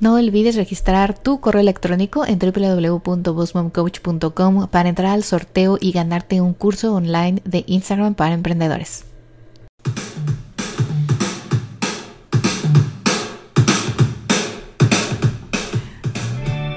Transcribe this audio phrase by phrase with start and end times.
[0.00, 6.54] No olvides registrar tu correo electrónico en www.bossmomcoach.com para entrar al sorteo y ganarte un
[6.54, 9.04] curso online de Instagram para emprendedores.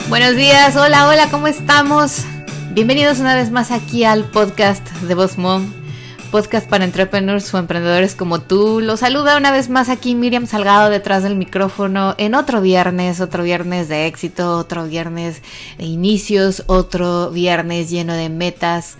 [0.09, 2.25] Buenos días, hola, hola, ¿cómo estamos?
[2.71, 5.71] Bienvenidos una vez más aquí al podcast de Boss Mom
[6.31, 8.79] podcast para entrepreneurs o emprendedores como tú.
[8.79, 13.43] Los saluda una vez más aquí Miriam Salgado detrás del micrófono en otro viernes, otro
[13.43, 15.41] viernes de éxito, otro viernes
[15.77, 18.95] de inicios, otro viernes lleno de metas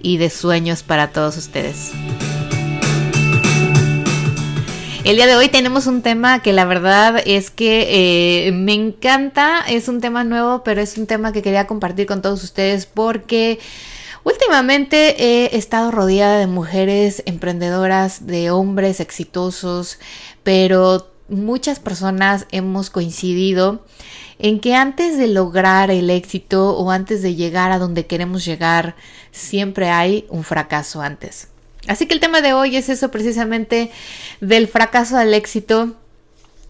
[0.00, 1.90] y de sueños para todos ustedes.
[5.02, 9.60] El día de hoy tenemos un tema que la verdad es que eh, me encanta,
[9.68, 13.58] es un tema nuevo, pero es un tema que quería compartir con todos ustedes porque
[14.26, 20.00] Últimamente he estado rodeada de mujeres emprendedoras, de hombres exitosos,
[20.42, 23.86] pero muchas personas hemos coincidido
[24.40, 28.96] en que antes de lograr el éxito o antes de llegar a donde queremos llegar,
[29.30, 31.46] siempre hay un fracaso antes.
[31.86, 33.92] Así que el tema de hoy es eso precisamente
[34.40, 35.94] del fracaso al éxito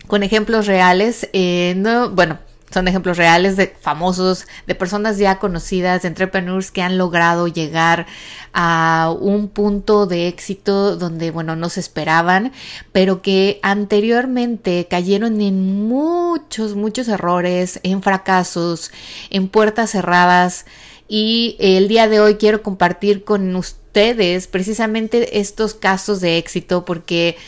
[0.09, 1.31] con ejemplos reales.
[1.33, 2.39] Eh, no, bueno,
[2.77, 8.05] son ejemplos reales de famosos, de personas ya conocidas, de entrepreneurs que han logrado llegar
[8.53, 12.53] a un punto de éxito donde, bueno, no se esperaban,
[12.93, 18.91] pero que anteriormente cayeron en muchos, muchos errores, en fracasos,
[19.31, 20.67] en puertas cerradas.
[21.09, 27.39] Y el día de hoy quiero compartir con ustedes precisamente estos casos de éxito porque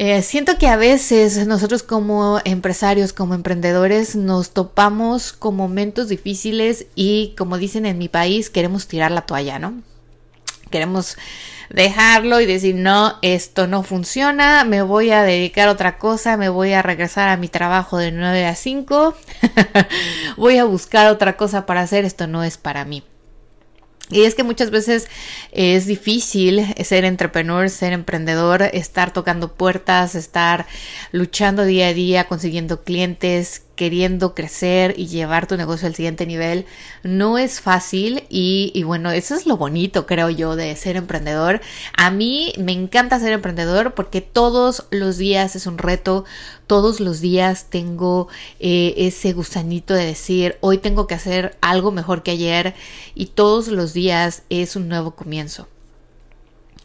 [0.00, 6.86] eh, siento que a veces nosotros como empresarios, como emprendedores, nos topamos con momentos difíciles
[6.94, 9.82] y como dicen en mi país, queremos tirar la toalla, ¿no?
[10.70, 11.16] Queremos
[11.70, 16.48] dejarlo y decir, no, esto no funciona, me voy a dedicar a otra cosa, me
[16.48, 19.16] voy a regresar a mi trabajo de 9 a 5,
[20.36, 23.02] voy a buscar otra cosa para hacer, esto no es para mí.
[24.10, 25.08] Y es que muchas veces
[25.52, 30.66] es difícil ser entrepreneur, ser emprendedor, estar tocando puertas, estar
[31.12, 36.66] luchando día a día, consiguiendo clientes, queriendo crecer y llevar tu negocio al siguiente nivel
[37.04, 41.60] no es fácil y, bueno, eso es lo bonito creo yo de ser emprendedor.
[41.96, 46.24] A mí me encanta ser emprendedor porque todos los días es un reto,
[46.66, 48.26] todos los días tengo
[48.58, 52.74] eh, ese gusanito de decir hoy tengo que hacer algo mejor que ayer
[53.14, 55.68] y todos los días es un nuevo comienzo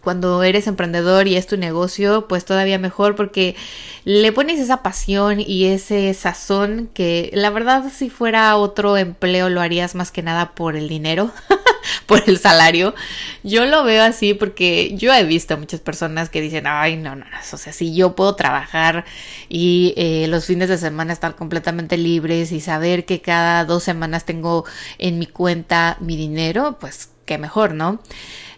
[0.04, 3.56] cuando eres emprendedor y es tu negocio, pues todavía mejor porque
[4.04, 9.62] le pones esa pasión y ese sazón que la verdad si fuera otro empleo lo
[9.62, 11.32] harías más que nada por el dinero,
[12.06, 12.94] por el salario.
[13.44, 17.16] Yo lo veo así porque yo he visto a muchas personas que dicen, ay, no,
[17.16, 19.06] no, no, o sea, si yo puedo trabajar
[19.48, 24.26] y eh, los fines de semana estar completamente libres y saber que cada dos semanas
[24.26, 24.66] tengo
[24.98, 28.00] en mi cuenta mi dinero, pues qué mejor, ¿no?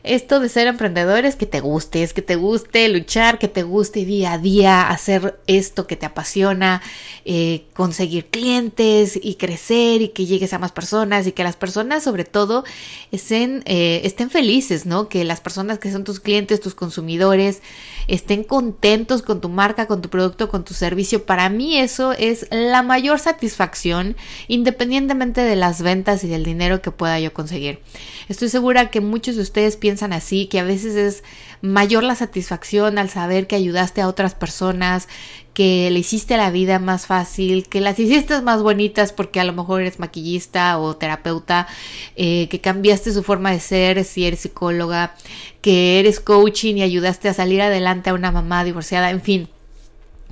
[0.05, 3.63] Esto de ser emprendedor es que te guste, es que te guste luchar, que te
[3.63, 6.81] guste día a día hacer esto que te apasiona,
[7.25, 12.03] eh, conseguir clientes y crecer y que llegues a más personas y que las personas
[12.03, 12.63] sobre todo
[13.11, 15.09] estén, eh, estén felices, ¿no?
[15.09, 17.61] Que las personas que son tus clientes, tus consumidores,
[18.07, 21.25] estén contentos con tu marca, con tu producto, con tu servicio.
[21.25, 24.15] Para mí eso es la mayor satisfacción
[24.47, 27.79] independientemente de las ventas y del dinero que pueda yo conseguir.
[28.27, 31.23] Estoy segura que muchos de ustedes piensan así, que a veces es
[31.61, 35.07] mayor la satisfacción al saber que ayudaste a otras personas,
[35.53, 39.53] que le hiciste la vida más fácil, que las hiciste más bonitas porque a lo
[39.53, 41.67] mejor eres maquillista o terapeuta,
[42.15, 45.15] eh, que cambiaste su forma de ser si eres psicóloga,
[45.61, 49.49] que eres coaching y ayudaste a salir adelante a una mamá divorciada, en fin,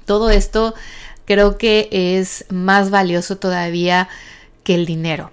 [0.05, 0.73] todo esto
[1.25, 4.09] creo que es más valioso todavía
[4.63, 5.32] que el dinero.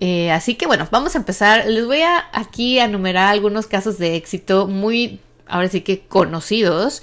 [0.00, 1.66] Eh, así que bueno, vamos a empezar.
[1.66, 7.02] Les voy a aquí a enumerar algunos casos de éxito muy, ahora sí que conocidos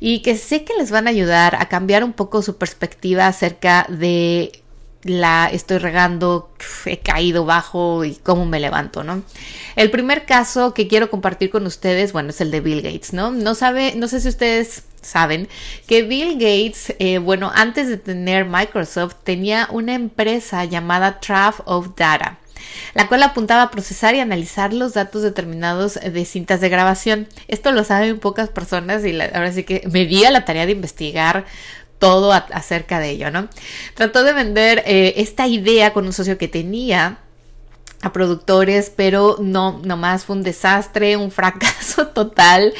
[0.00, 3.86] y que sé que les van a ayudar a cambiar un poco su perspectiva acerca
[3.88, 4.63] de
[5.04, 6.50] la estoy regando,
[6.86, 9.22] he caído bajo y cómo me levanto, ¿no?
[9.76, 13.30] El primer caso que quiero compartir con ustedes, bueno, es el de Bill Gates, ¿no?
[13.30, 15.48] No sabe, no sé si ustedes saben
[15.86, 21.90] que Bill Gates, eh, bueno, antes de tener Microsoft, tenía una empresa llamada Traf of
[21.96, 22.38] Data
[22.94, 27.28] la cual apuntaba a procesar y analizar los datos determinados de cintas de grabación.
[27.48, 30.72] Esto lo saben pocas personas y ahora sí que me di a la tarea de
[30.72, 31.44] investigar
[31.98, 33.48] todo acerca de ello, ¿no?
[33.94, 37.18] Trató de vender eh, esta idea con un socio que tenía
[38.04, 42.74] a productores, pero no, nomás fue un desastre, un fracaso total.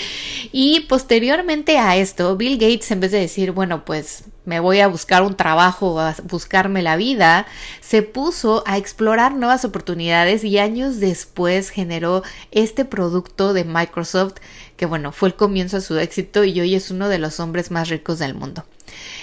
[0.53, 4.89] Y posteriormente a esto, Bill Gates, en vez de decir, bueno, pues me voy a
[4.89, 7.47] buscar un trabajo, a buscarme la vida,
[7.81, 14.35] se puso a explorar nuevas oportunidades y años después generó este producto de Microsoft
[14.77, 17.71] que bueno, fue el comienzo de su éxito y hoy es uno de los hombres
[17.71, 18.65] más ricos del mundo.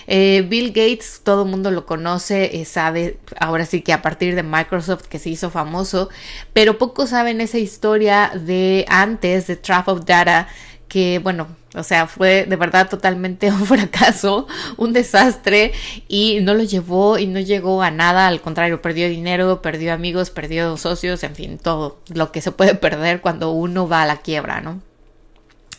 [0.08, 4.36] Eh, Bill Gates, todo el mundo lo conoce, eh, sabe ahora sí que a partir
[4.36, 6.10] de Microsoft que se hizo famoso,
[6.54, 10.48] pero pocos saben esa historia de antes de Trap of Data,
[10.88, 14.48] que bueno, o sea, fue de verdad totalmente un fracaso,
[14.78, 15.72] un desastre
[16.08, 20.32] y no lo llevó y no llegó a nada, al contrario, perdió dinero, perdió amigos,
[20.32, 24.18] perdió socios, en fin, todo lo que se puede perder cuando uno va a la
[24.18, 24.82] quiebra, ¿no?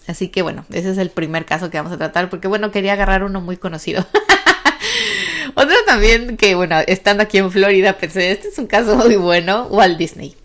[0.07, 2.95] Así que bueno, ese es el primer caso que vamos a tratar porque bueno, quería
[2.95, 4.07] agarrar uno muy conocido.
[5.55, 9.67] Otro también que bueno, estando aquí en Florida pensé, este es un caso muy bueno,
[9.71, 10.37] Walt Disney.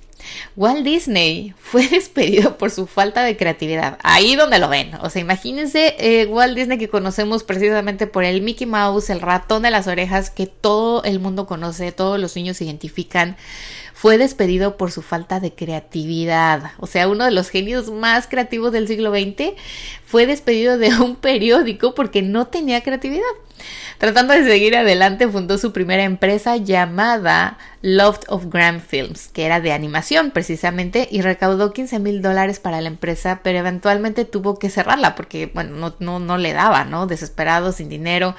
[0.55, 3.97] Walt Disney fue despedido por su falta de creatividad.
[4.03, 4.91] Ahí donde lo ven.
[5.01, 9.63] O sea, imagínense eh, Walt Disney que conocemos precisamente por el Mickey Mouse, el ratón
[9.63, 13.37] de las orejas que todo el mundo conoce, todos los niños identifican
[13.97, 16.73] fue despedido por su falta de creatividad.
[16.77, 19.55] O sea, uno de los genios más creativos del siglo XX
[20.05, 23.25] fue despedido de un periódico porque no tenía creatividad.
[23.97, 29.61] Tratando de seguir adelante, fundó su primera empresa llamada Loft of Grand Films, que era
[29.61, 34.69] de animación precisamente, y recaudó 15 mil dólares para la empresa, pero eventualmente tuvo que
[34.69, 37.07] cerrarla porque, bueno, no, no, no le daba, ¿no?
[37.07, 38.35] Desesperado, sin dinero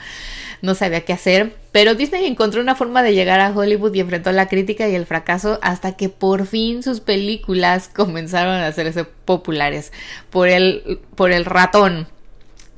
[0.62, 4.32] no sabía qué hacer, pero Disney encontró una forma de llegar a Hollywood y enfrentó
[4.32, 9.92] la crítica y el fracaso hasta que por fin sus películas comenzaron a hacerse populares
[10.30, 12.08] por el, por el ratón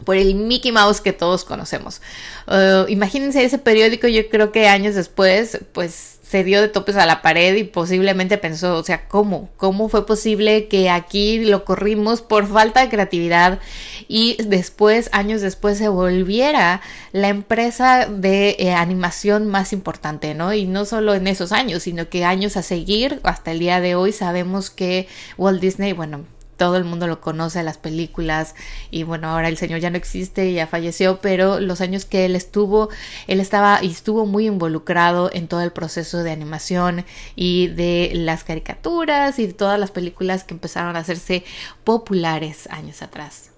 [0.05, 2.01] por el Mickey Mouse que todos conocemos.
[2.47, 7.07] Uh, imagínense ese periódico, yo creo que años después, pues se dio de topes a
[7.07, 9.51] la pared y posiblemente pensó, o sea, ¿cómo?
[9.57, 13.59] ¿Cómo fue posible que aquí lo corrimos por falta de creatividad
[14.07, 20.55] y después, años después, se volviera la empresa de eh, animación más importante, ¿no?
[20.55, 23.97] Y no solo en esos años, sino que años a seguir, hasta el día de
[23.97, 26.27] hoy, sabemos que Walt Disney, bueno,
[26.61, 28.55] todo el mundo lo conoce, las películas,
[28.91, 32.37] y bueno, ahora el señor ya no existe, ya falleció, pero los años que él
[32.37, 32.91] estuvo,
[33.29, 38.45] él estaba y estuvo muy involucrado en todo el proceso de animación y de las
[38.45, 41.45] caricaturas y de todas las películas que empezaron a hacerse
[41.83, 43.50] populares años atrás.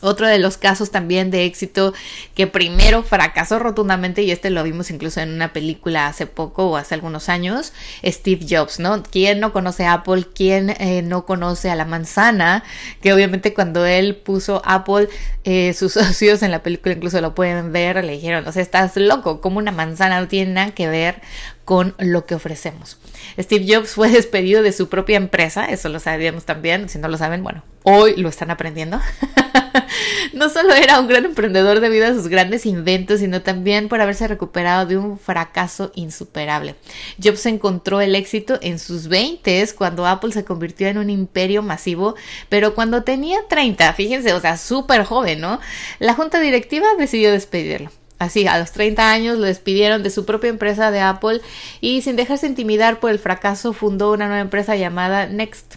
[0.00, 1.92] Otro de los casos también de éxito
[2.34, 6.76] que primero fracasó rotundamente, y este lo vimos incluso en una película hace poco o
[6.76, 7.72] hace algunos años,
[8.04, 9.02] Steve Jobs, ¿no?
[9.02, 10.26] ¿Quién no conoce a Apple?
[10.34, 12.64] ¿Quién eh, no conoce a la manzana?
[13.02, 15.08] Que obviamente cuando él puso Apple,
[15.44, 18.96] eh, sus socios en la película incluso lo pueden ver, le dijeron, o sea, estás
[18.96, 21.20] loco, como una manzana no tiene nada que ver
[21.64, 22.98] con lo que ofrecemos.
[23.38, 27.16] Steve Jobs fue despedido de su propia empresa, eso lo sabíamos también, si no lo
[27.16, 29.00] saben, bueno, hoy lo están aprendiendo.
[30.32, 34.26] no solo era un gran emprendedor debido a sus grandes inventos, sino también por haberse
[34.26, 36.76] recuperado de un fracaso insuperable.
[37.22, 42.14] Jobs encontró el éxito en sus 20 cuando Apple se convirtió en un imperio masivo,
[42.48, 45.60] pero cuando tenía 30, fíjense, o sea, súper joven, ¿no?
[45.98, 47.90] La junta directiva decidió despedirlo.
[48.20, 51.40] Así, a los 30 años lo despidieron de su propia empresa de Apple
[51.80, 55.76] y sin dejarse intimidar por el fracaso fundó una nueva empresa llamada Next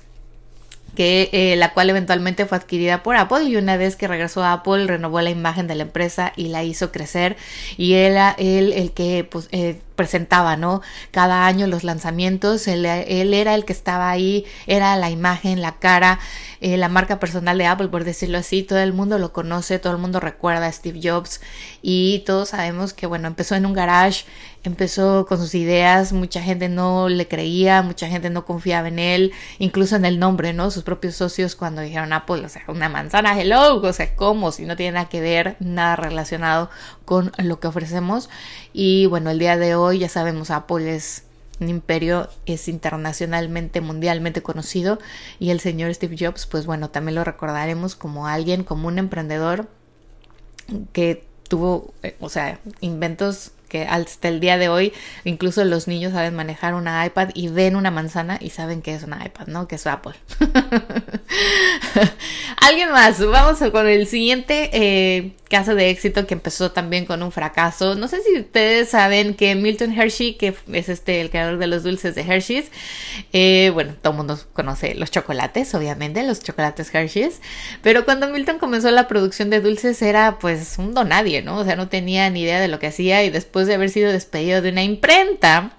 [0.93, 4.51] que eh, la cual eventualmente fue adquirida por Apple y una vez que regresó a
[4.51, 7.37] Apple renovó la imagen de la empresa y la hizo crecer
[7.77, 10.81] y él el que pues, eh, presentaba, ¿no?
[11.11, 16.19] Cada año los lanzamientos, él, era el que estaba ahí, era la imagen, la cara,
[16.61, 19.93] eh, la marca personal de Apple, por decirlo así, todo el mundo lo conoce, todo
[19.93, 21.41] el mundo recuerda a Steve Jobs
[21.81, 24.25] y todos sabemos que, bueno, empezó en un garage,
[24.63, 29.33] empezó con sus ideas, mucha gente no le creía, mucha gente no confiaba en él,
[29.59, 30.71] incluso en el nombre, ¿no?
[30.71, 34.51] Sus propios socios cuando dijeron Apple, o sea, una manzana, hello, o sea, ¿cómo?
[34.51, 36.69] Si no tiene nada que ver, nada relacionado
[37.05, 38.29] con lo que ofrecemos.
[38.71, 41.23] Y bueno, el día de hoy ya sabemos, Apple es
[41.59, 44.99] un imperio, es internacionalmente, mundialmente conocido.
[45.39, 49.67] Y el señor Steve Jobs, pues bueno, también lo recordaremos como alguien, como un emprendedor
[50.91, 56.13] que tuvo, eh, o sea, inventos que hasta el día de hoy incluso los niños
[56.13, 59.67] saben manejar una iPad y ven una manzana y saben que es una iPad, ¿no?
[59.67, 60.13] Que es Apple.
[62.61, 67.31] Alguien más, vamos con el siguiente eh, caso de éxito que empezó también con un
[67.31, 67.93] fracaso.
[67.93, 71.83] No sé si ustedes saben que Milton Hershey, que es este el creador de los
[71.83, 72.71] dulces de Hershey's,
[73.33, 77.39] eh, bueno, todo el mundo conoce los chocolates, obviamente, los chocolates Hershey's,
[77.81, 81.57] pero cuando Milton comenzó la producción de dulces era pues un donadie, ¿no?
[81.57, 84.11] O sea, no tenía ni idea de lo que hacía y después de haber sido
[84.11, 85.71] despedido de una imprenta,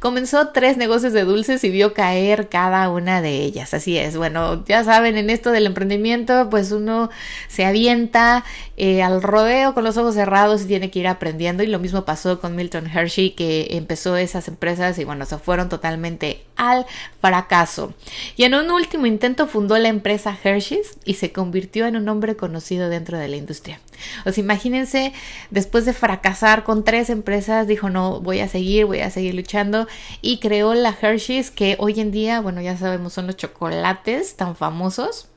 [0.00, 3.74] comenzó tres negocios de dulces y vio caer cada una de ellas.
[3.74, 7.10] Así es, bueno, ya saben, en esto del emprendimiento, pues uno
[7.48, 8.44] se avienta
[8.78, 12.06] eh, al rodeo con los ojos cerrados y tiene que ir aprendiendo y lo mismo
[12.06, 16.86] pasó con Milton Hershey que empezó esas empresas y bueno, se fueron totalmente al
[17.20, 17.92] fracaso.
[18.36, 22.36] Y en un último intento fundó la empresa Hershey's y se convirtió en un hombre
[22.36, 23.80] conocido dentro de la industria.
[24.24, 25.12] O sea, imagínense,
[25.50, 29.86] después de fracasar con tres empresas, dijo, no, voy a seguir, voy a seguir luchando
[30.22, 34.56] y creó la Hershey's que hoy en día, bueno, ya sabemos, son los chocolates tan
[34.56, 35.28] famosos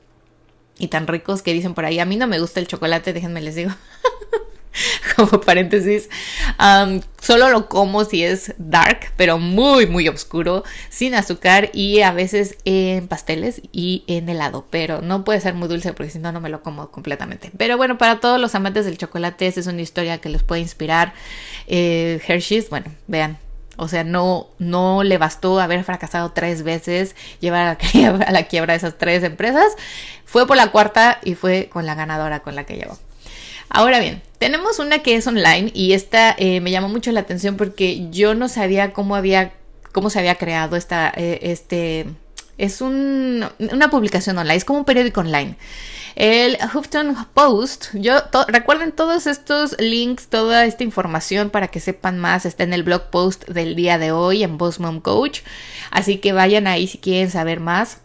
[0.78, 3.40] y tan ricos que dicen por ahí, a mí no me gusta el chocolate, déjenme
[3.40, 3.70] les digo.
[5.16, 6.08] como paréntesis,
[7.20, 12.56] solo lo como si es dark, pero muy, muy oscuro, sin azúcar y a veces
[12.64, 16.40] en pasteles y en helado, pero no puede ser muy dulce porque si no, no
[16.40, 17.50] me lo como completamente.
[17.56, 20.60] Pero bueno, para todos los amantes del chocolate, esa es una historia que les puede
[20.60, 21.14] inspirar.
[21.66, 23.38] Eh, Hershey's, bueno, vean,
[23.76, 28.32] o sea, no, no le bastó haber fracasado tres veces, llevar a la, quiebra, a
[28.32, 29.72] la quiebra esas tres empresas.
[30.24, 32.98] Fue por la cuarta y fue con la ganadora con la que llegó.
[33.68, 37.56] Ahora bien, tenemos una que es online y esta eh, me llamó mucho la atención
[37.56, 39.52] porque yo no sabía cómo había,
[39.92, 42.06] cómo se había creado esta, eh, este,
[42.58, 45.56] es un, una publicación online, es como un periódico online.
[46.16, 48.14] El Huffington Post, yo
[48.46, 53.10] recuerden todos estos links, toda esta información para que sepan más, está en el blog
[53.10, 55.40] post del día de hoy en Boss Mom Coach,
[55.90, 57.98] así que vayan ahí si quieren saber más.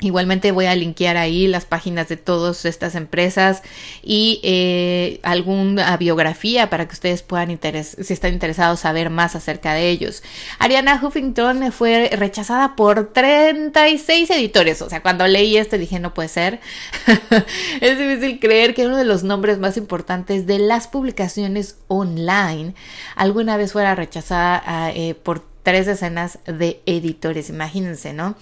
[0.00, 3.62] Igualmente voy a linkear ahí las páginas de todas estas empresas
[4.02, 9.88] y eh, alguna biografía para que ustedes puedan, si están interesados, saber más acerca de
[9.88, 10.22] ellos.
[10.58, 14.82] Ariana Huffington fue rechazada por 36 editores.
[14.82, 16.60] O sea, cuando leí esto dije, no puede ser.
[17.80, 22.74] es difícil creer que uno de los nombres más importantes de las publicaciones online
[23.14, 28.36] alguna vez fuera rechazada eh, por tres decenas de editores, imagínense, ¿no?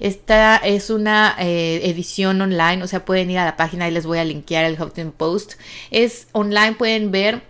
[0.00, 4.06] Esta es una eh, edición online, o sea, pueden ir a la página y les
[4.06, 5.54] voy a linkear el Huffington Post.
[5.90, 7.42] Es online, pueden ver,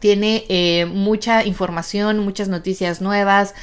[0.00, 3.54] tiene eh, mucha información, muchas noticias nuevas.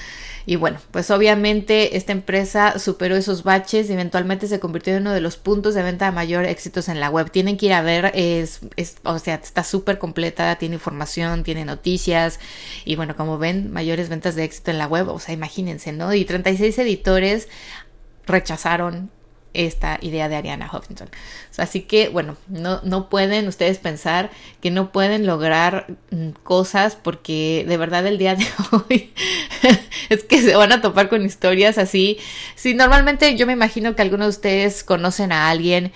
[0.49, 5.11] Y bueno, pues obviamente esta empresa superó esos baches y eventualmente se convirtió en uno
[5.11, 7.29] de los puntos de venta de mayor éxitos en la web.
[7.29, 8.61] Tienen que ir a ver, es,
[9.03, 12.39] o sea, está súper completa, tiene información, tiene noticias
[12.83, 16.15] y bueno, como ven, mayores ventas de éxito en la web, o sea, imagínense, ¿no?
[16.15, 17.47] Y 36 editores
[18.25, 19.11] rechazaron
[19.53, 21.09] esta idea de Ariana Huffington.
[21.57, 24.29] Así que, bueno, no, no pueden ustedes pensar
[24.61, 29.13] que no pueden lograr mm, cosas porque de verdad el día de hoy
[30.09, 32.19] es que se van a topar con historias así.
[32.55, 35.91] Si normalmente yo me imagino que algunos de ustedes conocen a alguien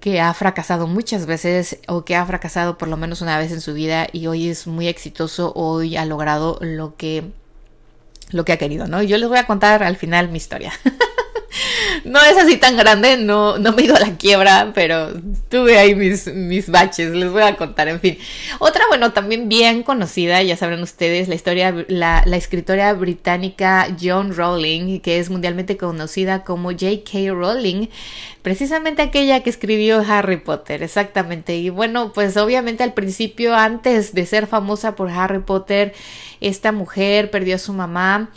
[0.00, 3.60] que ha fracasado muchas veces o que ha fracasado por lo menos una vez en
[3.60, 7.24] su vida y hoy es muy exitoso, hoy ha logrado lo que
[8.30, 9.02] lo que ha querido, ¿no?
[9.02, 10.72] Yo les voy a contar al final mi historia.
[12.04, 15.12] no es así tan grande, no, no me he a la quiebra, pero
[15.48, 18.18] tuve ahí mis, mis baches, les voy a contar, en fin.
[18.58, 24.34] Otra, bueno, también bien conocida, ya sabrán ustedes, la historia, la, la escritora británica Joan
[24.34, 27.30] Rowling, que es mundialmente conocida como J.K.
[27.30, 27.88] Rowling,
[28.42, 31.56] precisamente aquella que escribió Harry Potter, exactamente.
[31.56, 35.94] Y bueno, pues obviamente al principio, antes de ser famosa por Harry Potter,
[36.40, 38.30] esta mujer perdió a su mamá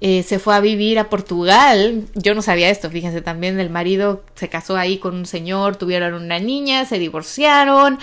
[0.00, 2.04] eh, se fue a vivir a Portugal.
[2.14, 6.14] Yo no sabía esto, fíjense, también el marido se casó ahí con un señor, tuvieron
[6.14, 7.98] una niña, se divorciaron.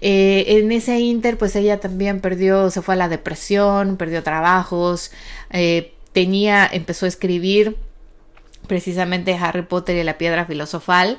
[0.00, 5.10] Eh, en ese inter, pues ella también perdió, se fue a la depresión, perdió trabajos,
[5.50, 7.76] eh, tenía, empezó a escribir
[8.68, 11.18] precisamente Harry Potter y la piedra filosofal,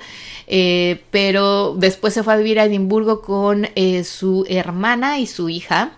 [1.11, 3.67] pero después se fue a vivir a Edimburgo con
[4.05, 5.91] su hermana y su hija.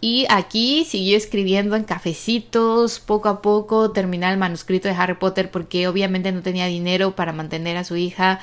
[0.00, 5.50] Y aquí siguió escribiendo en cafecitos, poco a poco terminar el manuscrito de Harry Potter
[5.50, 8.40] porque obviamente no tenía dinero para mantener a su hija.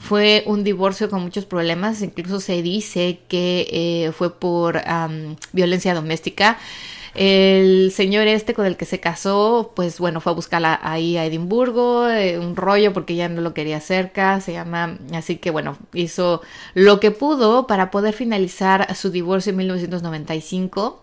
[0.00, 4.82] Fue un divorcio con muchos problemas, incluso se dice que eh, fue por
[5.52, 6.58] violencia doméstica.
[7.16, 11.24] El señor este con el que se casó, pues bueno, fue a buscarla ahí a
[11.24, 15.78] Edimburgo, eh, un rollo porque ya no lo quería cerca, se llama, así que bueno,
[15.94, 16.42] hizo
[16.74, 21.02] lo que pudo para poder finalizar su divorcio en 1995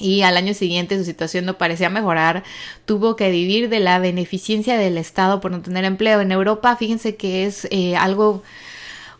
[0.00, 2.42] y al año siguiente su situación no parecía mejorar,
[2.84, 6.20] tuvo que vivir de la beneficencia del Estado por no tener empleo.
[6.20, 8.42] En Europa, fíjense que es eh, algo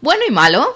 [0.03, 0.67] bueno y malo,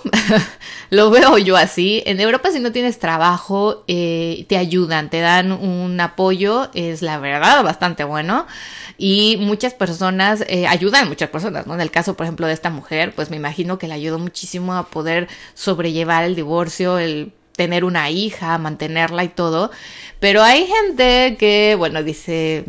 [0.90, 2.02] lo veo yo así.
[2.06, 7.18] En Europa si no tienes trabajo, eh, te ayudan, te dan un apoyo, es la
[7.18, 8.46] verdad bastante bueno.
[8.98, 11.74] Y muchas personas, eh, ayudan muchas personas, ¿no?
[11.74, 14.74] En el caso, por ejemplo, de esta mujer, pues me imagino que le ayudó muchísimo
[14.74, 19.72] a poder sobrellevar el divorcio, el tener una hija, mantenerla y todo.
[20.20, 22.64] Pero hay gente que, bueno, dice,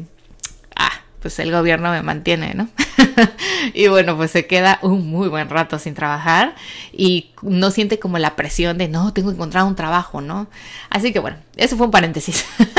[0.76, 2.68] ah, pues el gobierno me mantiene, ¿no?
[3.74, 6.56] y bueno, pues se queda un muy buen rato sin trabajar
[6.92, 10.48] y no siente como la presión de, no, tengo que encontrar un trabajo, ¿no?
[10.90, 12.46] Así que bueno, eso fue un paréntesis.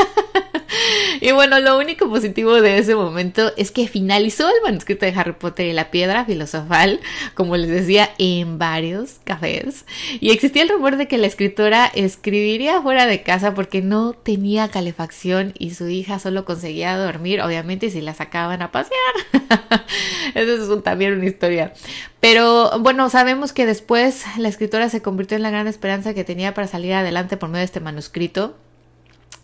[1.29, 5.33] Y bueno, lo único positivo de ese momento es que finalizó el manuscrito de Harry
[5.33, 6.99] Potter y la piedra filosofal,
[7.33, 9.85] como les decía, en varios cafés.
[10.19, 14.69] Y existía el rumor de que la escritora escribiría fuera de casa porque no tenía
[14.69, 18.99] calefacción y su hija solo conseguía dormir, obviamente, si la sacaban a pasear.
[20.35, 21.73] Eso es también una historia.
[22.19, 26.53] Pero bueno, sabemos que después la escritora se convirtió en la gran esperanza que tenía
[26.53, 28.55] para salir adelante por medio de este manuscrito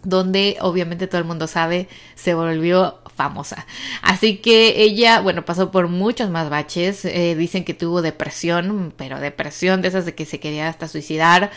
[0.06, 3.66] donde obviamente todo el mundo sabe se volvió famosa.
[4.02, 7.06] Así que ella, bueno, pasó por muchos más baches.
[7.06, 11.52] Eh, dicen que tuvo depresión, pero depresión de esas de que se quería hasta suicidar.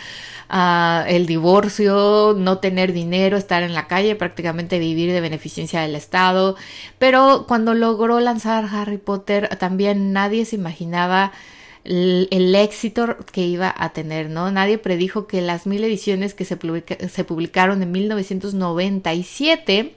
[0.51, 5.95] Uh, el divorcio, no tener dinero, estar en la calle, prácticamente vivir de beneficencia del
[5.95, 6.57] Estado.
[6.99, 11.33] Pero cuando logró lanzar Harry Potter, también nadie se imaginaba
[11.85, 14.51] el, éxito que iba a tener, ¿no?
[14.51, 16.59] Nadie predijo que las mil ediciones que se,
[17.09, 19.95] se publicaron en 1997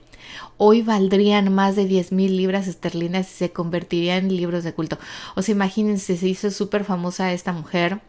[0.58, 5.00] hoy valdrían más de 10 mil libras esterlinas y se convertirían en libros de culto.
[5.36, 8.00] O sea, imagínense, se hizo súper famosa esta mujer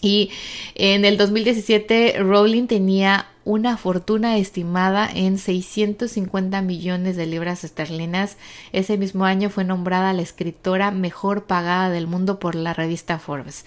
[0.00, 0.30] y
[0.74, 8.36] en el 2017 Rowling tenía una fortuna estimada en 650 millones de libras esterlinas.
[8.72, 13.64] Ese mismo año fue nombrada la escritora mejor pagada del mundo por la revista Forbes.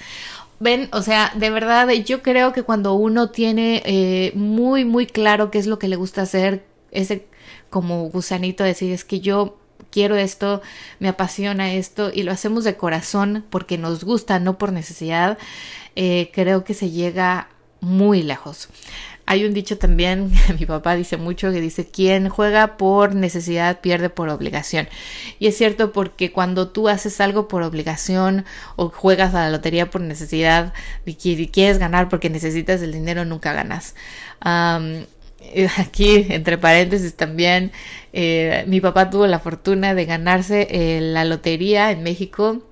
[0.59, 5.51] Ven, o sea, de verdad, yo creo que cuando uno tiene eh, muy, muy claro
[5.51, 7.27] qué es lo que le gusta hacer, ese
[7.69, 9.57] como gusanito decir, es que yo
[9.89, 10.61] quiero esto,
[10.99, 15.37] me apasiona esto y lo hacemos de corazón porque nos gusta, no por necesidad,
[15.97, 17.49] eh, creo que se llega
[17.81, 18.69] muy lejos.
[19.25, 24.09] Hay un dicho también, mi papá dice mucho, que dice, quien juega por necesidad pierde
[24.09, 24.89] por obligación.
[25.39, 29.89] Y es cierto porque cuando tú haces algo por obligación o juegas a la lotería
[29.89, 30.73] por necesidad
[31.05, 31.15] y
[31.47, 33.95] quieres ganar porque necesitas el dinero, nunca ganas.
[35.77, 37.71] aquí, entre paréntesis también,
[38.11, 42.63] eh, mi papá tuvo la fortuna de ganarse eh, la lotería en México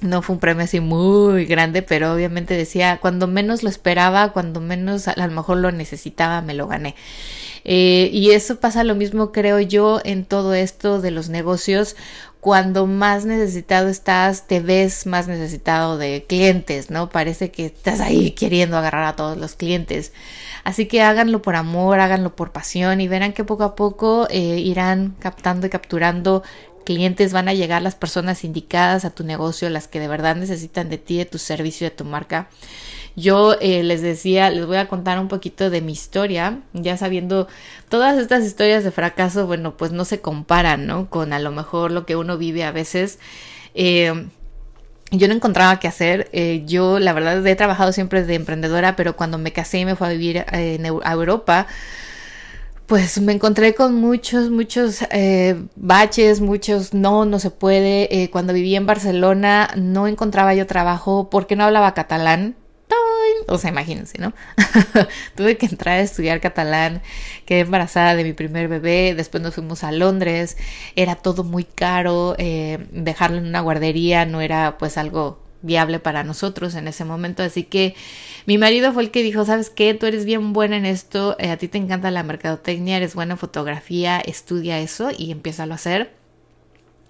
[0.00, 4.60] no fue un premio así muy grande, pero obviamente decía, cuando menos lo esperaba, cuando
[4.60, 6.94] menos a lo mejor lo necesitaba, me lo gané.
[7.64, 11.96] Eh, y eso pasa lo mismo, creo yo, en todo esto de los negocios.
[12.40, 17.10] Cuando más necesitado estás, te ves más necesitado de clientes, ¿no?
[17.10, 20.12] Parece que estás ahí queriendo agarrar a todos los clientes.
[20.64, 24.58] Así que háganlo por amor, háganlo por pasión y verán que poco a poco eh,
[24.58, 26.42] irán captando y capturando
[26.84, 30.88] clientes, van a llegar las personas indicadas a tu negocio, las que de verdad necesitan
[30.88, 32.48] de ti, de tu servicio, de tu marca.
[33.16, 37.48] Yo eh, les decía, les voy a contar un poquito de mi historia, ya sabiendo
[37.88, 41.10] todas estas historias de fracaso, bueno, pues no se comparan, ¿no?
[41.10, 43.18] Con a lo mejor lo que uno vive a veces.
[43.74, 44.28] Eh,
[45.10, 46.28] yo no encontraba qué hacer.
[46.32, 49.96] Eh, yo, la verdad, he trabajado siempre de emprendedora, pero cuando me casé y me
[49.96, 51.66] fui a vivir a Europa,
[52.90, 58.22] pues me encontré con muchos, muchos eh, baches, muchos no, no se puede.
[58.24, 62.56] Eh, cuando viví en Barcelona no encontraba yo trabajo porque no hablaba catalán.
[63.46, 64.32] O sea, imagínense, ¿no?
[65.36, 67.00] Tuve que entrar a estudiar catalán,
[67.46, 70.56] quedé embarazada de mi primer bebé, después nos fuimos a Londres,
[70.96, 76.24] era todo muy caro, eh, dejarlo en una guardería no era pues algo viable para
[76.24, 77.42] nosotros en ese momento.
[77.42, 77.94] Así que
[78.46, 79.94] mi marido fue el que dijo, ¿sabes qué?
[79.94, 83.34] Tú eres bien buena en esto, eh, a ti te encanta la mercadotecnia, eres buena
[83.34, 86.19] en fotografía, estudia eso y empieza a hacer.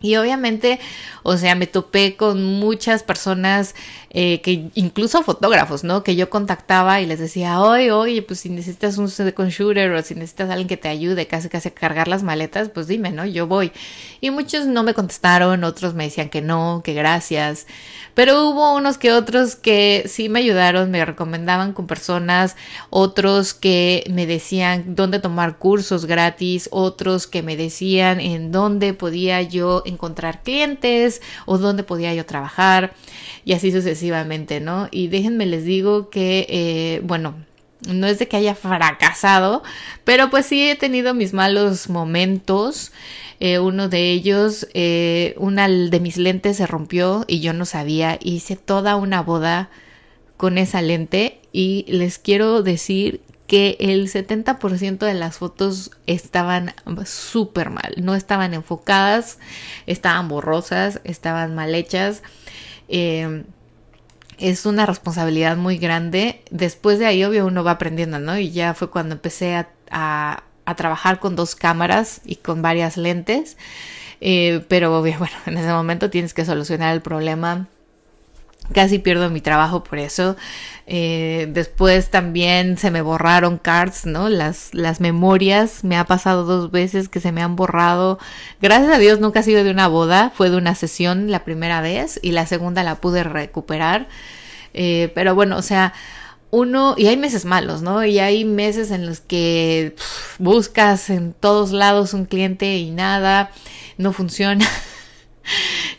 [0.03, 0.81] Y obviamente,
[1.23, 3.75] o sea, me topé con muchas personas
[4.13, 6.03] eh, que incluso fotógrafos, ¿no?
[6.03, 10.03] Que yo contactaba y les decía, oye, oye, pues si necesitas un second shooter o
[10.03, 13.25] si necesitas alguien que te ayude casi casi a cargar las maletas, pues dime, ¿no?
[13.25, 13.73] Yo voy.
[14.21, 17.67] Y muchos no me contestaron, otros me decían que no, que gracias.
[18.15, 22.57] Pero hubo unos que otros que sí me ayudaron, me recomendaban con personas,
[22.91, 29.41] otros que me decían dónde tomar cursos gratis, otros que me decían en dónde podía
[29.43, 32.95] yo encontrar clientes o dónde podía yo trabajar
[33.45, 34.89] y así sucesivamente, ¿no?
[34.91, 37.35] Y déjenme les digo que, eh, bueno,
[37.89, 39.63] no es de que haya fracasado,
[40.05, 42.93] pero pues sí he tenido mis malos momentos.
[43.41, 48.19] Eh, uno de ellos, eh, una de mis lentes se rompió y yo no sabía.
[48.21, 49.71] Hice toda una boda
[50.37, 56.73] con esa lente y les quiero decir que el 70% de las fotos estaban
[57.05, 59.41] súper mal, no estaban enfocadas,
[59.89, 62.23] estaban borrosas, estaban mal hechas.
[62.87, 63.43] Eh,
[64.39, 66.45] es una responsabilidad muy grande.
[66.53, 68.39] Después de ahí, obvio, uno va aprendiendo, ¿no?
[68.39, 70.45] Y ya fue cuando empecé a, a,
[70.77, 73.57] trabajar con dos cámaras y con varias lentes.
[74.21, 77.67] Eh, pero obvio, bueno, en ese momento tienes que solucionar el problema
[78.73, 80.37] casi pierdo mi trabajo por eso.
[80.87, 84.29] Eh, después también se me borraron cards, ¿no?
[84.29, 88.19] Las, las memorias, me ha pasado dos veces que se me han borrado.
[88.61, 91.81] Gracias a Dios nunca ha sido de una boda, fue de una sesión la primera
[91.81, 94.09] vez y la segunda la pude recuperar.
[94.75, 95.93] Eh, pero bueno, o sea,
[96.51, 98.05] uno, y hay meses malos, ¿no?
[98.05, 99.95] Y hay meses en los que
[100.39, 103.53] buscas en todos lados un cliente y nada,
[103.97, 104.67] no funciona.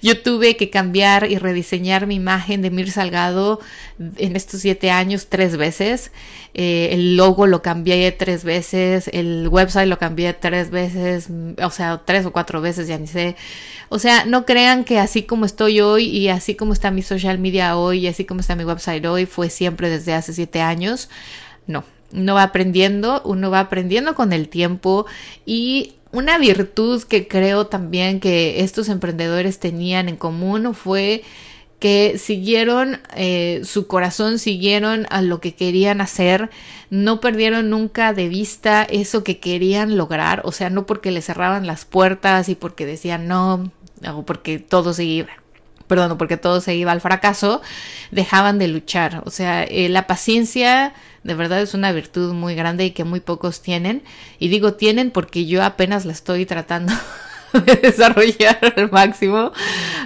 [0.02, 3.60] Yo tuve que cambiar y rediseñar mi imagen de Mir Salgado
[4.18, 6.12] en estos siete años tres veces.
[6.54, 11.30] Eh, el logo lo cambié tres veces, el website lo cambié tres veces,
[11.64, 13.36] o sea, tres o cuatro veces, ya ni sé.
[13.90, 17.38] O sea, no crean que así como estoy hoy y así como está mi social
[17.38, 21.10] media hoy y así como está mi website hoy fue siempre desde hace siete años.
[21.68, 25.06] No, uno va aprendiendo, uno va aprendiendo con el tiempo
[25.46, 31.24] y una virtud que creo también que estos emprendedores tenían en común fue
[31.82, 36.52] que siguieron eh, su corazón, siguieron a lo que querían hacer,
[36.91, 41.65] no perdieron nunca de vista eso que querían lograr, o sea, no porque les cerraban
[41.65, 43.71] las puertas y porque decían no,
[44.08, 45.30] o porque todo se iba,
[45.88, 47.63] perdón, porque todo se iba al fracaso,
[48.12, 50.93] dejaban de luchar, o sea, eh, la paciencia
[51.24, 54.04] de verdad es una virtud muy grande y que muy pocos tienen.
[54.40, 56.94] Y digo tienen porque yo apenas la estoy tratando
[57.54, 59.52] de desarrollar al máximo.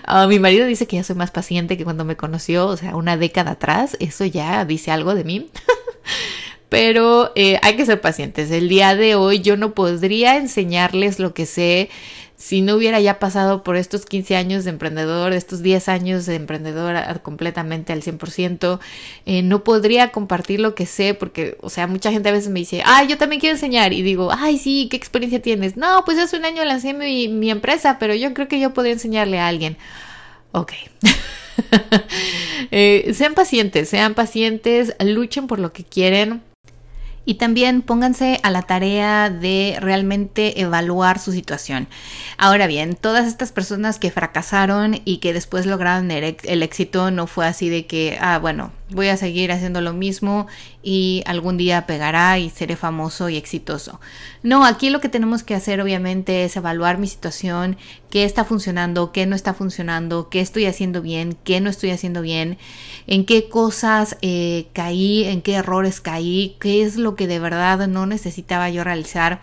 [0.03, 2.95] Ah, mi marido dice que ya soy más paciente que cuando me conoció, o sea,
[2.95, 3.95] una década atrás.
[3.99, 5.49] Eso ya dice algo de mí.
[6.69, 8.51] Pero eh, hay que ser pacientes.
[8.51, 11.89] El día de hoy yo no podría enseñarles lo que sé
[12.37, 16.35] si no hubiera ya pasado por estos 15 años de emprendedor, estos 10 años de
[16.35, 18.79] emprendedor completamente al 100%,
[19.25, 22.59] eh, no podría compartir lo que sé porque, o sea, mucha gente a veces me
[22.59, 25.77] dice, ay, yo también quiero enseñar y digo, ay, sí, ¿qué experiencia tienes?
[25.77, 28.93] No, pues hace un año lancé mi, mi empresa, pero yo creo que yo podría
[28.93, 29.77] enseñarle a alguien.
[30.51, 30.73] Ok.
[32.71, 36.41] eh, sean pacientes, sean pacientes, luchen por lo que quieren
[37.25, 41.87] y también pónganse a la tarea de realmente evaluar su situación.
[42.37, 47.47] Ahora bien, todas estas personas que fracasaron y que después lograron el, éxito no fue
[47.47, 50.47] así de que, ah, bueno, voy a seguir haciendo lo mismo
[50.83, 53.99] y algún día pegará y seré famoso y exitoso.
[54.43, 57.77] No, aquí lo que tenemos que hacer obviamente es evaluar mi situación,
[58.11, 62.21] qué está funcionando, qué no está funcionando, qué estoy haciendo bien, qué no estoy haciendo
[62.21, 62.59] bien,
[63.07, 67.87] en qué cosas eh, caí, en qué errores caí, qué es lo que de verdad
[67.87, 69.41] no necesitaba yo realizar.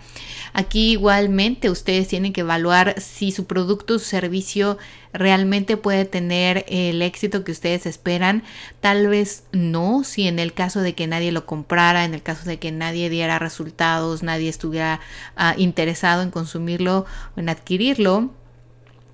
[0.53, 4.79] Aquí igualmente ustedes tienen que evaluar si su producto o servicio
[5.13, 8.43] realmente puede tener el éxito que ustedes esperan.
[8.81, 12.49] Tal vez no, si en el caso de que nadie lo comprara, en el caso
[12.49, 15.01] de que nadie diera resultados, nadie estuviera
[15.37, 18.31] ah, interesado en consumirlo o en adquirirlo.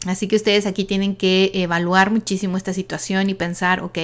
[0.06, 3.98] Así que ustedes aquí tienen que evaluar muchísimo esta situación y pensar, ok,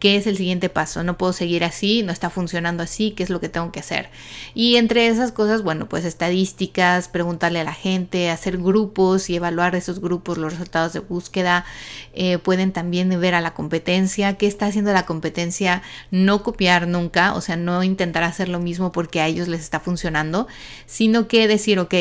[0.00, 1.04] ¿Qué es el siguiente paso?
[1.04, 4.08] No puedo seguir así, no está funcionando así, ¿qué es lo que tengo que hacer?
[4.54, 9.74] Y entre esas cosas, bueno, pues estadísticas, preguntarle a la gente, hacer grupos y evaluar
[9.74, 11.66] esos grupos, los resultados de búsqueda.
[12.14, 17.34] Eh, pueden también ver a la competencia, qué está haciendo la competencia, no copiar nunca,
[17.34, 20.48] o sea, no intentar hacer lo mismo porque a ellos les está funcionando,
[20.86, 21.94] sino que decir, ok,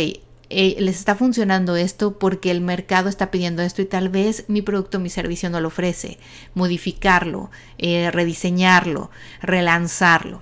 [0.50, 4.62] eh, les está funcionando esto porque el mercado está pidiendo esto y tal vez mi
[4.62, 6.18] producto, mi servicio no lo ofrece.
[6.56, 10.42] Modificarlo, eh, rediseñarlo, relanzarlo.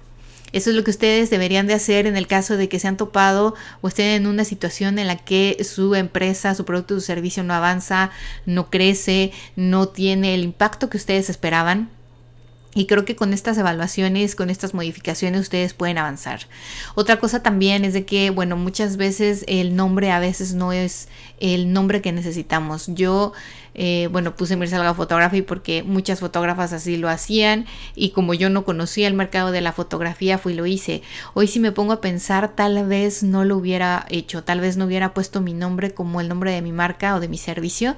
[0.54, 2.96] Eso es lo que ustedes deberían de hacer en el caso de que se han
[2.96, 7.06] topado o estén en una situación en la que su empresa, su producto o su
[7.06, 8.12] servicio no avanza,
[8.46, 11.90] no crece, no tiene el impacto que ustedes esperaban.
[12.78, 16.42] Y creo que con estas evaluaciones, con estas modificaciones, ustedes pueden avanzar.
[16.94, 21.08] Otra cosa también es de que, bueno, muchas veces el nombre a veces no es
[21.40, 22.86] el nombre que necesitamos.
[22.90, 23.34] Yo
[23.80, 28.66] eh, bueno, puse Mirsalga Photography porque muchas fotógrafas así lo hacían y como yo no
[28.66, 31.04] conocía el mercado de la fotografía, fui y lo hice.
[31.36, 34.86] Hoy si me pongo a pensar, tal vez no lo hubiera hecho, tal vez no
[34.86, 37.96] hubiera puesto mi nombre como el nombre de mi marca o de mi servicio.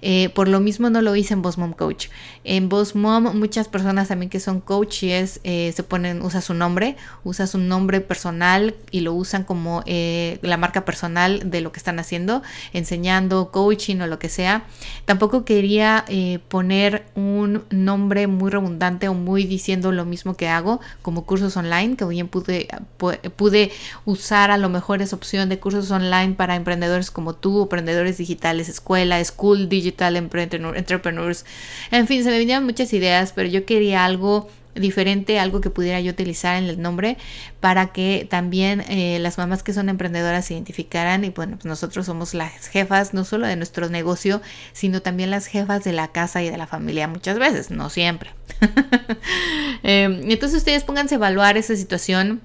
[0.00, 2.08] Eh, por lo mismo no lo hice en Boss Mom Coach.
[2.44, 6.96] En Boss Mom muchas personas también que son coaches eh, se ponen, usa su nombre,
[7.24, 11.98] usa su nombre personal y lo usan como la marca personal de lo que están
[11.98, 14.64] haciendo, enseñando coaching o lo que sea.
[15.44, 21.24] Quería eh, poner un nombre muy redundante o muy diciendo lo mismo que hago como
[21.24, 22.68] cursos online, que bien pude,
[23.36, 23.70] pude
[24.04, 28.68] usar a lo mejor esa opción de cursos online para emprendedores como tú, emprendedores digitales,
[28.68, 31.44] escuela, school digital entrepreneurs.
[31.90, 36.00] En fin, se me vinieron muchas ideas, pero yo quería algo diferente, algo que pudiera
[36.00, 37.16] yo utilizar en el nombre
[37.60, 42.06] para que también eh, las mamás que son emprendedoras se identificaran y bueno, pues nosotros
[42.06, 44.40] somos las jefas no solo de nuestro negocio,
[44.72, 48.30] sino también las jefas de la casa y de la familia muchas veces, no siempre.
[49.82, 52.40] Em, entonces ustedes pónganse a evaluar esa situación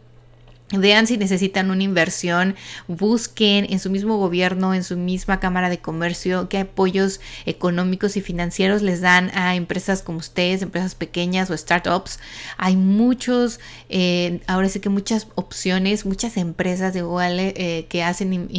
[0.73, 2.55] Vean si necesitan una inversión,
[2.87, 8.21] busquen en su mismo gobierno, en su misma Cámara de Comercio, qué apoyos económicos y
[8.21, 12.19] financieros les dan a empresas como ustedes, empresas pequeñas o startups.
[12.57, 13.59] Hay muchos,
[13.89, 18.49] eh, ahora sí que muchas opciones, muchas empresas de igual eh, que hacen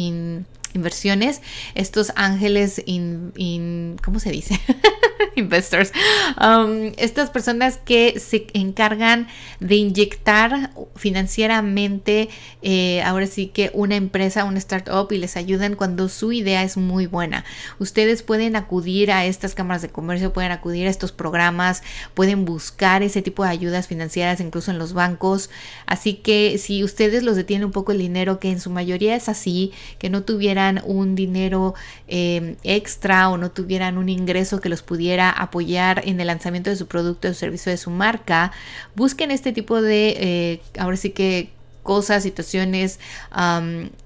[0.73, 1.41] inversiones,
[1.73, 4.59] estos ángeles in, ¿cómo se dice?
[5.35, 5.91] investors,
[6.39, 9.27] um, estas personas que se encargan
[9.59, 12.29] de inyectar financieramente,
[12.61, 16.77] eh, ahora sí que una empresa, una startup y les ayudan cuando su idea es
[16.77, 17.45] muy buena.
[17.79, 23.03] Ustedes pueden acudir a estas cámaras de comercio, pueden acudir a estos programas, pueden buscar
[23.03, 25.49] ese tipo de ayudas financieras incluso en los bancos.
[25.85, 29.29] Así que si ustedes los detienen un poco el dinero, que en su mayoría es
[29.29, 31.75] así, que no tuvieran un dinero
[32.07, 36.75] eh, extra o no tuvieran un ingreso que los pudiera apoyar en el lanzamiento de
[36.75, 38.51] su producto o servicio de su marca,
[38.95, 42.99] busquen este tipo de, eh, ahora sí que cosas, situaciones,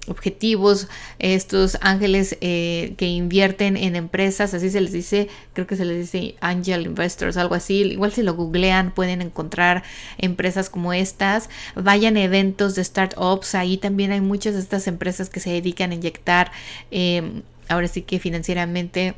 [0.06, 5.86] objetivos, estos ángeles eh, que invierten en empresas, así se les dice, creo que se
[5.86, 9.82] les dice angel investors, algo así, igual si lo googlean pueden encontrar
[10.18, 15.30] empresas como estas, vayan a eventos de startups, ahí también hay muchas de estas empresas
[15.30, 16.52] que se dedican a inyectar,
[16.90, 19.14] em, ahora sí que financieramente,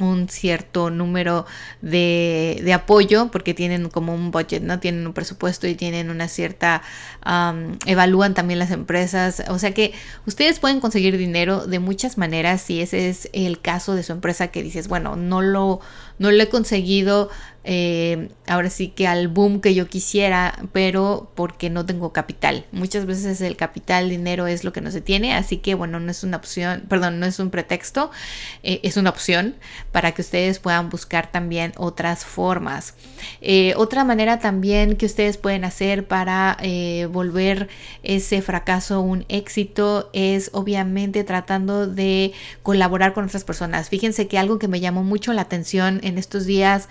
[0.00, 1.46] un cierto número
[1.82, 4.80] de, de, apoyo porque tienen como un budget, ¿no?
[4.80, 6.82] Tienen un presupuesto y tienen una cierta,
[7.86, 9.92] evalúan también las empresas, o sea que
[10.26, 14.48] ustedes pueden conseguir dinero de muchas maneras si ese es el caso de su empresa
[14.48, 15.80] que dices, bueno, no lo,
[16.18, 17.30] no lo he conseguido
[17.62, 22.64] eh, ahora sí que al boom que yo quisiera, pero porque no tengo capital.
[22.72, 26.10] Muchas veces el capital, dinero es lo que no se tiene, así que bueno, no
[26.10, 28.10] es una opción, perdón, no es un pretexto,
[28.62, 29.56] eh, es una opción
[29.92, 32.94] para que ustedes puedan buscar también otras formas.
[33.42, 36.56] Eh, otra manera también que ustedes pueden hacer para
[37.10, 37.68] volver
[38.02, 43.88] ese fracaso un éxito es obviamente tratando de colaborar con otras personas.
[43.88, 46.88] Fíjense que algo que me llamó mucho la atención en estos días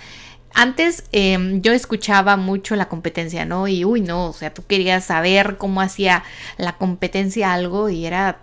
[0.54, 3.68] antes em, yo escuchaba mucho la competencia, ¿no?
[3.68, 6.24] Y uy, no, o sea, tú querías saber cómo hacía
[6.58, 8.40] la competencia algo y era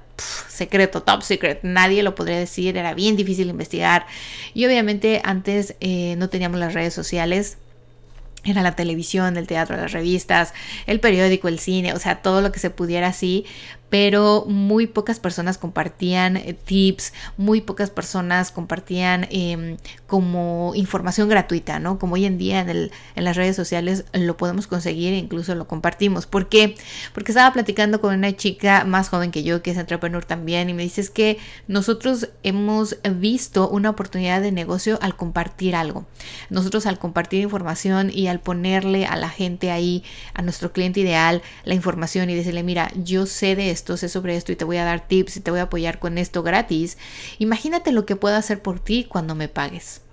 [0.49, 4.07] secreto, top secret, nadie lo podría decir, era bien difícil investigar.
[4.55, 7.59] Y obviamente antes eh, no teníamos las redes sociales,
[8.45, 10.55] era la televisión, el teatro, las revistas,
[10.87, 13.45] el periódico, el cine, o sea, todo lo que se pudiera así,
[13.89, 21.79] pero muy pocas personas compartían eh, tips, muy pocas personas compartían em, como información gratuita,
[21.79, 21.99] ¿no?
[21.99, 26.27] Como hoy en día en, las redes sociales lo podemos conseguir e incluso lo compartimos.
[26.27, 26.75] ¿Por qué?
[27.15, 30.75] Porque estaba platicando con una chica más joven que yo, que es entrepreneur también, y
[30.75, 36.07] me dice que nosotros hemos visto una oportunidad de negocio al compartir algo.
[36.51, 40.03] Nosotros al compartir información y al ponerle a la gente ahí,
[40.35, 44.37] a nuestro cliente ideal, la información y decirle, mira, yo sé de esto, sé sobre
[44.37, 46.97] esto y te voy a dar tips y te voy a apoyar con esto gratis,
[47.39, 50.06] imagínate lo que puedo hacer por ti cuando me pagues.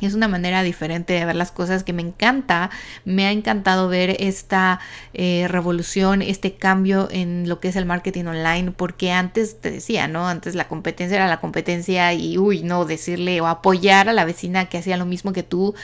[0.00, 2.70] Es una manera diferente de ver las cosas que me encanta.
[3.04, 4.78] Me ha encantado ver esta
[5.14, 10.06] eh, revolución, este cambio en lo que es el marketing online, porque antes te decía,
[10.06, 10.28] ¿no?
[10.28, 14.68] Antes la competencia era la competencia y, uy, no, decirle o apoyar a la vecina
[14.68, 15.74] que hacía lo mismo que tú,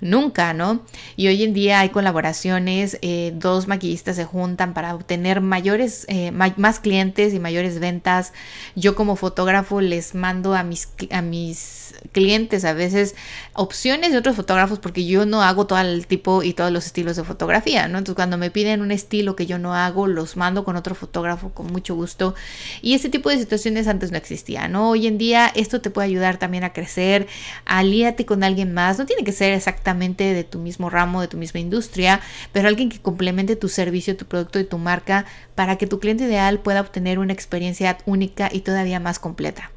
[0.00, 0.82] nunca, ¿no?
[1.16, 6.32] Y hoy en día hay colaboraciones, eh, dos maquillistas se juntan para obtener mayores, eh,
[6.32, 8.32] más clientes y mayores ventas.
[8.74, 11.79] Yo como fotógrafo les mando a mis, a mis mis
[12.12, 13.14] clientes a veces
[13.52, 17.16] opciones de otros fotógrafos porque yo no hago todo el tipo y todos los estilos
[17.16, 17.98] de fotografía, ¿no?
[17.98, 21.50] Entonces cuando me piden un estilo que yo no hago, los mando con otro fotógrafo
[21.50, 22.34] con mucho gusto.
[22.82, 24.90] Y ese tipo de situaciones antes no existía, ¿no?
[24.90, 27.26] Hoy en día esto te puede ayudar también a crecer,
[27.64, 31.36] alíate con alguien más, no tiene que ser exactamente de tu mismo ramo, de tu
[31.36, 32.20] misma industria,
[32.52, 36.24] pero alguien que complemente tu servicio, tu producto y tu marca para que tu cliente
[36.24, 39.70] ideal pueda obtener una experiencia única y todavía más completa.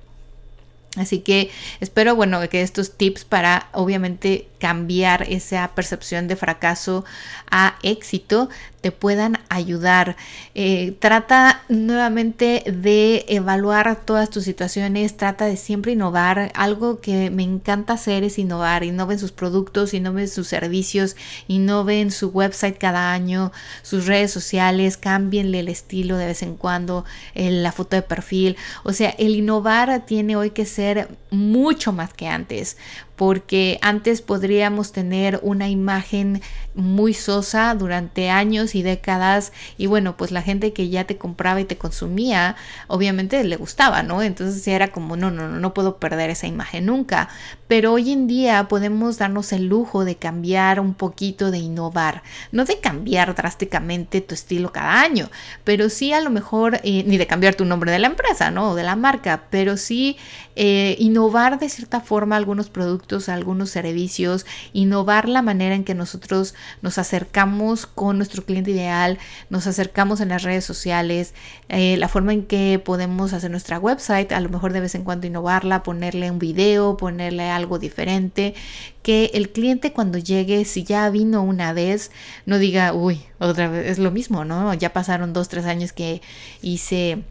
[0.96, 7.04] Así que espero, bueno, que estos tips para obviamente cambiar esa percepción de fracaso
[7.52, 8.48] a éxito
[8.80, 10.16] te puedan ayudar.
[10.56, 16.52] Eh, trata nuevamente de evaluar todas tus situaciones, trata de siempre innovar.
[16.54, 18.86] Algo que me encanta hacer es innovar.
[18.86, 25.60] Innoven sus productos, innoven sus servicios, innoven su website cada año, sus redes sociales, cámbienle
[25.60, 27.04] el estilo de vez en cuando,
[27.36, 28.56] la foto de perfil.
[28.84, 32.78] O sea, el innovar tiene hoy que ser mucho más que antes
[33.16, 36.42] porque antes podríamos tener una imagen
[36.76, 41.62] muy sosa durante años y décadas y bueno, pues la gente que ya te compraba
[41.62, 42.56] y te consumía,
[42.88, 44.24] obviamente le gustaba, ¿no?
[44.24, 47.30] Entonces era como, no, no, no, no puedo perder esa imagen nunca,
[47.68, 52.66] pero hoy en día podemos darnos el lujo de cambiar un poquito, de innovar, no
[52.66, 55.30] de cambiar drásticamente tu estilo cada año,
[55.64, 58.72] pero sí a lo mejor, eh, ni de cambiar tu nombre de la empresa, ¿no?
[58.72, 60.18] O de la marca, pero sí
[60.56, 66.54] eh, innovar de cierta forma algunos productos, algunos servicios, innovar la manera en que nosotros
[66.82, 71.34] nos acercamos con nuestro cliente ideal, nos acercamos en las redes sociales,
[71.70, 75.04] eh, la forma en que podemos hacer nuestra website, a lo mejor de vez en
[75.04, 78.56] cuando innovarla, ponerle un video, ponerle algo diferente,
[79.02, 82.12] que el cliente cuando llegue, si ya vino una vez,
[82.46, 84.74] no diga, uy, otra vez es lo mismo, ¿no?
[84.74, 86.22] Ya pasaron dos, tres años que
[86.62, 87.24] hice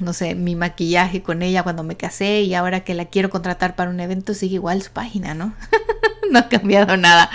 [0.00, 3.76] no sé, mi maquillaje con ella cuando me casé y ahora que la quiero contratar
[3.76, 5.54] para un evento sigue igual su página, ¿no?
[6.30, 7.30] no ha cambiado nada.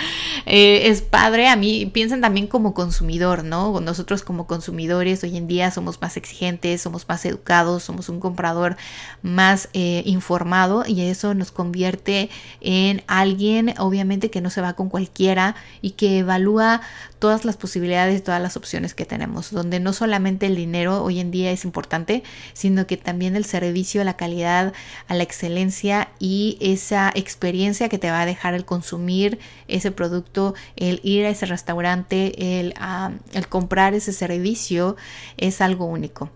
[0.46, 3.80] Eh, es padre, a mí piensan también como consumidor, ¿no?
[3.80, 8.76] Nosotros como consumidores hoy en día somos más exigentes, somos más educados, somos un comprador
[9.22, 12.30] más eh, informado y eso nos convierte
[12.60, 16.82] en alguien obviamente que no se va con cualquiera y que evalúa
[17.18, 21.30] todas las posibilidades, todas las opciones que tenemos, donde no solamente el dinero hoy en
[21.30, 24.74] día es importante, sino que también el servicio, la calidad,
[25.08, 30.54] a la excelencia y esa experiencia que te va a dejar el consumir ese producto,
[30.76, 34.96] el ir a ese restaurante, el, ah, el comprar ese servicio
[35.38, 36.30] es algo único.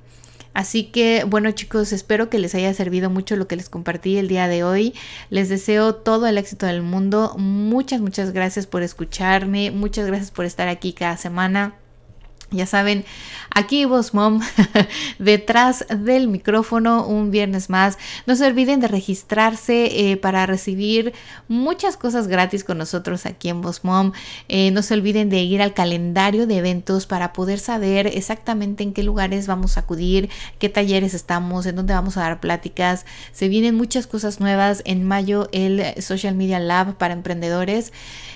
[0.55, 4.29] Así que bueno chicos, espero que les haya servido mucho lo que les compartí el
[4.29, 4.95] día de hoy.
[5.29, 7.35] Les deseo todo el éxito del mundo.
[7.37, 9.71] Muchas, muchas gracias por escucharme.
[9.71, 11.75] Muchas gracias por estar aquí cada semana.
[12.51, 13.05] Ya saben,
[13.55, 14.41] aquí vos mom,
[15.19, 17.99] detrás del micrófono un viernes más.
[18.25, 21.13] No se olviden de registrarse eh, para recibir
[21.49, 24.13] muchas cosas gratis con nosotros aquí en Boss Mom.
[24.49, 28.95] Eh, no se olviden de ir al calendario de eventos para poder saber exactamente en
[28.95, 33.05] qué lugares vamos a acudir, qué talleres estamos, en dónde vamos a dar pláticas.
[33.33, 34.81] Se vienen muchas cosas nuevas.
[34.87, 37.93] En mayo el Social Media Lab para emprendedores.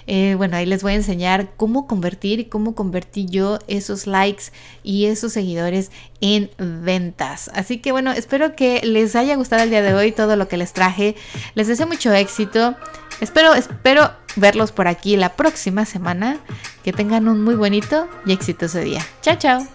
[0.06, 4.44] Eh, bueno, ahí les voy a enseñar cómo convertir y cómo convertí yo esos likes
[4.82, 7.50] y esos seguidores en ventas.
[7.54, 10.56] Así que bueno, espero que les haya gustado el día de hoy todo lo que
[10.56, 11.16] les traje.
[11.54, 12.76] Les deseo mucho éxito.
[13.20, 16.38] Espero, espero verlos por aquí la próxima semana.
[16.82, 19.04] Que tengan un muy bonito y exitoso día.
[19.20, 19.66] Chao, chao.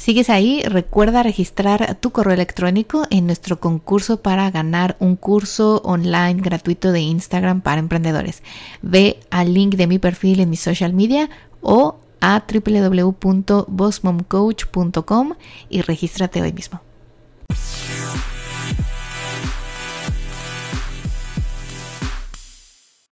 [0.00, 0.62] ¿Sigues ahí?
[0.62, 7.00] Recuerda registrar tu correo electrónico en nuestro concurso para ganar un curso online gratuito de
[7.00, 8.42] Instagram para emprendedores.
[8.80, 11.28] Ve al link de mi perfil en mi social media
[11.60, 15.34] o a www.bossmomcoach.com
[15.68, 16.80] y regístrate hoy mismo.